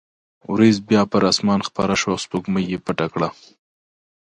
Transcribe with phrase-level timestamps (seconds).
[0.51, 3.29] وریځ بیا پر اسمان خپره شوه او سپوږمۍ یې پټه کړه.